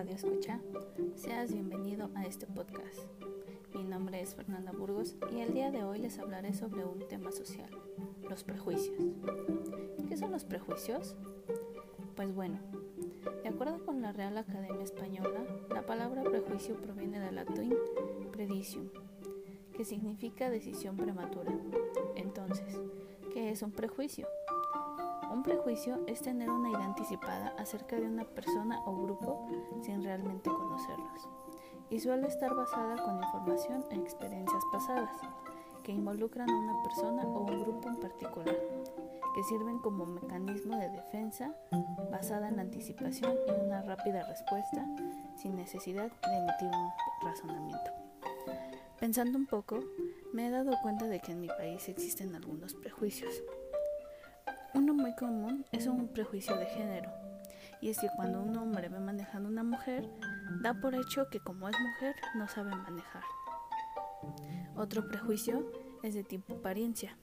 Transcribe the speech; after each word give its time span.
Radio 0.00 0.14
Escucha, 0.14 0.58
seas 1.14 1.52
bienvenido 1.52 2.08
a 2.14 2.24
este 2.24 2.46
podcast. 2.46 3.00
Mi 3.74 3.84
nombre 3.84 4.22
es 4.22 4.34
Fernanda 4.34 4.72
Burgos 4.72 5.14
y 5.30 5.40
el 5.40 5.52
día 5.52 5.70
de 5.70 5.84
hoy 5.84 5.98
les 5.98 6.18
hablaré 6.18 6.54
sobre 6.54 6.86
un 6.86 7.06
tema 7.06 7.30
social, 7.30 7.68
los 8.26 8.42
prejuicios. 8.42 8.96
¿Qué 10.08 10.16
son 10.16 10.32
los 10.32 10.46
prejuicios? 10.46 11.16
Pues 12.16 12.34
bueno, 12.34 12.60
de 13.42 13.50
acuerdo 13.50 13.84
con 13.84 14.00
la 14.00 14.12
Real 14.12 14.38
Academia 14.38 14.82
Española, 14.82 15.44
la 15.68 15.84
palabra 15.84 16.22
prejuicio 16.22 16.80
proviene 16.80 17.20
del 17.20 17.34
latín 17.34 17.74
predicium, 18.32 18.88
que 19.76 19.84
significa 19.84 20.48
decisión 20.48 20.96
prematura. 20.96 21.52
Entonces, 22.16 22.80
¿qué 23.34 23.50
es 23.50 23.60
un 23.60 23.72
prejuicio? 23.72 24.26
Un 25.30 25.44
prejuicio 25.44 26.00
es 26.08 26.22
tener 26.22 26.50
una 26.50 26.70
idea 26.70 26.84
anticipada 26.84 27.54
acerca 27.56 27.94
de 27.94 28.06
una 28.06 28.24
persona 28.24 28.80
o 28.84 29.00
grupo 29.00 29.46
sin 29.80 30.02
realmente 30.02 30.50
conocerlos, 30.50 31.28
y 31.88 32.00
suele 32.00 32.26
estar 32.26 32.52
basada 32.52 32.96
con 33.04 33.22
información 33.22 33.84
e 33.90 33.94
experiencias 33.94 34.62
pasadas 34.72 35.16
que 35.84 35.92
involucran 35.92 36.50
a 36.50 36.58
una 36.58 36.82
persona 36.82 37.22
o 37.22 37.44
un 37.44 37.62
grupo 37.62 37.88
en 37.88 38.00
particular, 38.00 38.56
que 39.34 39.44
sirven 39.44 39.78
como 39.78 40.04
mecanismo 40.04 40.76
de 40.76 40.88
defensa 40.88 41.54
basada 42.10 42.48
en 42.48 42.56
la 42.56 42.62
anticipación 42.62 43.32
y 43.46 43.64
una 43.64 43.82
rápida 43.82 44.26
respuesta 44.26 44.84
sin 45.36 45.54
necesidad 45.54 46.10
de 46.10 46.36
emitir 46.36 46.70
un 46.76 46.90
razonamiento. 47.22 47.92
Pensando 48.98 49.38
un 49.38 49.46
poco, 49.46 49.78
me 50.32 50.48
he 50.48 50.50
dado 50.50 50.72
cuenta 50.82 51.06
de 51.06 51.20
que 51.20 51.32
en 51.32 51.40
mi 51.40 51.48
país 51.48 51.88
existen 51.88 52.34
algunos 52.34 52.74
prejuicios 52.74 53.32
uno 54.74 54.94
muy 54.94 55.14
común 55.14 55.64
es 55.72 55.86
un 55.86 56.08
prejuicio 56.08 56.56
de 56.56 56.66
género, 56.66 57.10
y 57.80 57.90
es 57.90 57.98
que 57.98 58.08
cuando 58.16 58.42
un 58.42 58.56
hombre 58.56 58.88
ve 58.88 59.00
manejando 59.00 59.48
a 59.48 59.52
una 59.52 59.64
mujer, 59.64 60.08
da 60.62 60.74
por 60.74 60.94
hecho 60.94 61.28
que 61.30 61.40
como 61.40 61.68
es 61.68 61.76
mujer 61.80 62.14
no 62.36 62.48
sabe 62.48 62.74
manejar. 62.74 63.22
Otro 64.76 65.08
prejuicio 65.08 65.70
es 66.02 66.14
de 66.14 66.24
tipo 66.24 66.54
apariencia, 66.54 67.16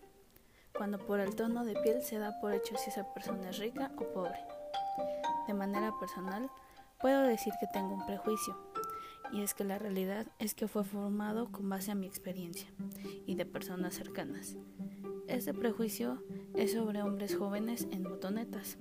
cuando 0.75 0.99
por 0.99 1.19
el 1.19 1.35
tono 1.35 1.65
de 1.65 1.75
piel 1.75 2.01
se 2.01 2.19
da 2.19 2.39
por 2.39 2.53
hecho 2.53 2.75
si 2.77 2.89
esa 2.89 3.13
persona 3.13 3.49
es 3.49 3.57
rica 3.57 3.91
o 3.97 4.13
pobre. 4.13 4.39
De 5.47 5.53
manera 5.53 5.93
personal, 5.99 6.49
puedo 6.99 7.21
decir 7.21 7.53
que 7.59 7.67
tengo 7.67 7.93
un 7.93 8.05
prejuicio, 8.05 8.57
y 9.31 9.41
es 9.41 9.53
que 9.53 9.63
la 9.63 9.77
realidad 9.77 10.27
es 10.39 10.53
que 10.53 10.67
fue 10.67 10.83
formado 10.83 11.51
con 11.51 11.69
base 11.69 11.91
a 11.91 11.95
mi 11.95 12.07
experiencia 12.07 12.69
y 13.25 13.35
de 13.35 13.45
personas 13.45 13.93
cercanas. 13.93 14.55
Este 15.27 15.53
prejuicio 15.53 16.23
es 16.55 16.71
sobre 16.71 17.01
hombres 17.01 17.35
jóvenes 17.35 17.87
en 17.91 18.03
motonetas. 18.03 18.77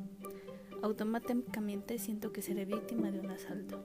Automáticamente 0.80 1.98
siento 1.98 2.32
que 2.32 2.40
seré 2.40 2.64
víctima 2.64 3.10
de 3.10 3.18
un 3.18 3.30
asalto. 3.30 3.82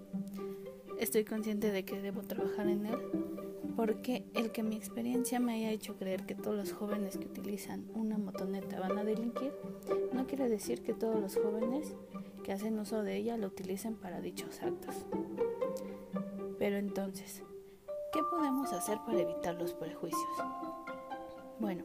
Estoy 1.00 1.26
consciente 1.26 1.72
de 1.72 1.84
que 1.84 2.00
debo 2.00 2.22
trabajar 2.22 2.68
en 2.68 2.86
él 2.86 3.00
porque 3.76 4.26
el 4.36 4.52
que 4.52 4.62
mi 4.62 4.76
experiencia 4.76 5.40
me 5.40 5.54
haya 5.54 5.72
hecho 5.72 5.98
creer 5.98 6.26
que 6.28 6.36
todos 6.36 6.56
los 6.56 6.72
jóvenes 6.72 7.18
que 7.18 7.26
utilizan 7.26 7.90
una 7.96 8.20
motoneta 8.20 8.80
van 8.80 8.98
a 8.98 9.04
delinquir 9.04 9.54
no 10.14 10.28
quiere 10.28 10.48
decir 10.48 10.84
que 10.84 10.94
todos 10.94 11.20
los 11.20 11.36
jóvenes 11.38 11.96
que 12.44 12.52
hacen 12.52 12.78
uso 12.78 13.02
de 13.02 13.18
ella 13.18 13.38
lo 13.38 13.48
utilicen 13.48 13.96
para 13.96 14.22
dichos 14.22 14.62
actos. 14.62 15.08
Pero 16.60 16.78
entonces, 16.78 17.42
¿qué 18.14 18.22
podemos 18.30 18.72
hacer 18.72 19.00
para 19.06 19.22
evitar 19.22 19.56
los 19.56 19.74
prejuicios? 19.74 20.30
Bueno, 21.60 21.84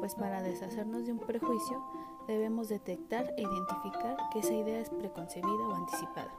pues 0.00 0.14
para 0.14 0.42
deshacernos 0.42 1.06
de 1.06 1.12
un 1.12 1.18
prejuicio 1.18 1.82
debemos 2.26 2.68
detectar 2.68 3.32
e 3.36 3.42
identificar 3.42 4.16
que 4.32 4.40
esa 4.40 4.54
idea 4.54 4.80
es 4.80 4.90
preconcebida 4.90 5.68
o 5.68 5.74
anticipada 5.74 6.32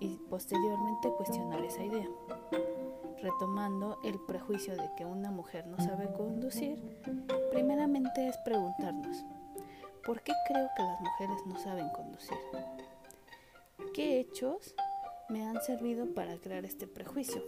y 0.00 0.16
posteriormente 0.28 1.12
cuestionar 1.16 1.64
esa 1.64 1.82
idea. 1.82 2.08
Retomando 3.20 3.98
el 4.02 4.18
prejuicio 4.20 4.74
de 4.74 4.90
que 4.96 5.04
una 5.04 5.30
mujer 5.30 5.66
no 5.66 5.78
sabe 5.78 6.12
conducir, 6.12 6.76
primeramente 7.50 8.28
es 8.28 8.36
preguntarnos, 8.38 9.24
¿por 10.04 10.22
qué 10.22 10.32
creo 10.48 10.68
que 10.76 10.82
las 10.82 11.00
mujeres 11.00 11.46
no 11.46 11.58
saben 11.58 11.88
conducir? 11.90 12.36
¿Qué 13.94 14.20
hechos 14.20 14.74
me 15.28 15.46
han 15.46 15.62
servido 15.62 16.12
para 16.14 16.36
crear 16.38 16.64
este 16.64 16.86
prejuicio? 16.86 17.42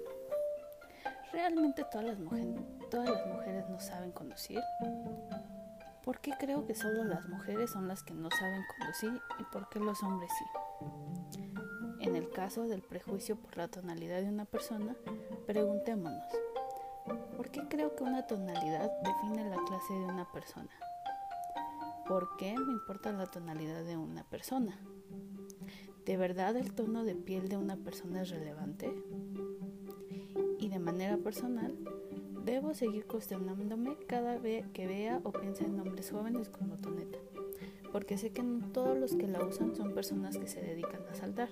¿Realmente 1.34 1.84
todas 1.90 2.04
las, 2.06 2.20
mujeres, 2.20 3.68
no 3.68 3.80
saben 3.80 4.12
conducir? 4.12 4.60
¿Por 6.04 6.20
qué 6.20 6.30
creo 6.38 6.64
que 6.64 6.76
solo 6.76 7.02
las 7.02 7.28
mujeres 7.28 7.72
son 7.72 7.88
las 7.88 8.04
que 8.04 8.14
no 8.14 8.30
saben 8.30 8.62
conducir 8.78 9.20
y 9.40 9.42
por 9.52 9.68
qué 9.68 9.80
los 9.80 10.00
hombres 10.04 10.30
sí? 10.38 10.44
En 11.98 12.14
el 12.14 12.30
caso 12.30 12.68
del 12.68 12.82
prejuicio 12.82 13.34
por 13.34 13.56
la 13.56 13.66
tonalidad 13.66 14.20
de 14.20 14.28
una 14.28 14.44
persona, 14.44 14.94
preguntémonos, 15.44 16.22
¿por 17.36 17.50
qué 17.50 17.66
creo 17.68 17.96
que 17.96 18.04
una 18.04 18.28
tonalidad 18.28 18.92
define 19.02 19.50
la 19.50 19.56
clase 19.64 19.92
de 19.92 20.04
una 20.04 20.30
persona? 20.30 20.70
¿Por 22.06 22.36
qué 22.36 22.56
me 22.56 22.72
importa 22.74 23.10
la 23.10 23.26
tonalidad 23.26 23.82
de 23.82 23.96
una 23.96 24.22
persona? 24.22 24.78
¿De 26.06 26.16
verdad 26.16 26.54
el 26.54 26.72
tono 26.74 27.02
de 27.02 27.16
piel 27.16 27.48
de 27.48 27.56
una 27.56 27.76
persona 27.76 28.22
es 28.22 28.30
relevante? 28.30 28.94
De 30.74 30.80
manera 30.80 31.16
personal, 31.18 31.72
Debo 32.44 32.74
seguir 32.74 33.06
cuestionándome 33.06 33.96
cada 34.08 34.38
vez 34.38 34.66
que 34.72 34.88
vea 34.88 35.20
o 35.22 35.30
piense 35.30 35.64
en 35.64 35.78
hombres 35.78 36.10
jóvenes 36.10 36.48
con 36.48 36.68
motoneta, 36.68 37.16
porque 37.92 38.18
sé 38.18 38.32
que 38.32 38.42
no 38.42 38.66
todos 38.72 38.98
los 38.98 39.14
que 39.14 39.28
la 39.28 39.44
usan 39.44 39.76
son 39.76 39.94
personas 39.94 40.36
que 40.36 40.48
se 40.48 40.60
dedican 40.60 41.00
a 41.08 41.14
saltar. 41.14 41.50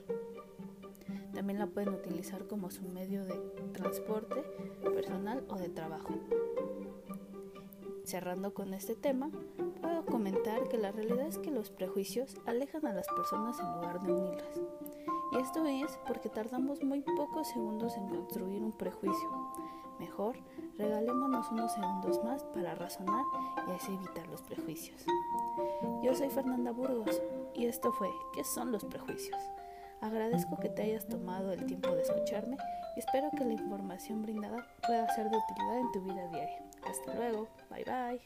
También 1.33 1.61
la 1.61 1.69
pueden 1.69 1.95
utilizar 1.95 2.49
como 2.49 2.73
su 2.73 2.83
medio 2.83 3.25
de 3.25 3.39
transporte 3.73 4.43
personal 4.93 5.45
o 5.49 5.57
de 5.57 5.69
trabajo. 5.69 6.15
Cerrando 8.03 8.53
con 8.53 8.75
este 8.75 8.97
tema, 8.97 9.31
puedo 9.81 10.05
comentar 10.05 10.69
que 10.69 10.79
la 10.79 10.91
realidad 10.91 11.29
es 11.29 11.39
que 11.39 11.53
los 11.53 11.71
prejuicios 11.71 12.35
alejan 12.45 12.87
a 12.89 12.93
las 12.93 13.07
personas 13.07 13.61
en 13.61 13.73
lugar 13.73 14.03
de 14.03 14.13
unirlas. 14.13 14.61
Esto 15.43 15.67
es 15.67 15.99
porque 16.07 16.29
tardamos 16.29 16.85
muy 16.85 17.01
pocos 17.01 17.49
segundos 17.49 17.97
en 17.97 18.09
construir 18.09 18.63
un 18.63 18.71
prejuicio. 18.71 19.29
Mejor, 19.99 20.37
regalémonos 20.79 21.51
unos 21.51 21.73
segundos 21.73 22.23
más 22.23 22.45
para 22.45 22.77
razonar 22.77 23.25
y 23.67 23.73
así 23.73 23.93
evitar 23.93 24.29
los 24.29 24.41
prejuicios. 24.43 25.05
Yo 26.01 26.15
soy 26.15 26.31
Fernanda 26.31 26.71
Burgos 26.71 27.21
y 27.55 27.67
esto 27.67 27.93
fue 27.93 28.09
¿Qué 28.33 28.45
son 28.45 28.71
los 28.71 28.85
prejuicios? 28.85 29.37
Agradezco 30.01 30.61
que 30.61 30.69
te 30.69 30.83
hayas 30.83 31.09
tomado 31.09 31.53
el 31.53 31.67
tiempo 31.67 31.91
de 31.91 32.03
escucharme 32.03 32.57
y 32.97 33.01
espero 33.01 33.29
que 33.37 33.45
la 33.45 33.55
información 33.55 34.23
brindada 34.23 34.65
pueda 34.87 35.09
ser 35.15 35.29
de 35.29 35.39
utilidad 35.39 35.79
en 35.81 35.93
tu 35.93 36.03
vida 36.03 36.29
diaria. 36.29 36.63
Hasta 36.89 37.15
luego, 37.15 37.49
bye 37.69 37.85
bye. 37.85 38.21